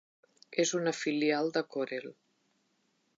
És 0.63 0.71
una 0.79 0.93
filial 1.01 1.53
de 1.59 1.65
Corel. 1.77 2.09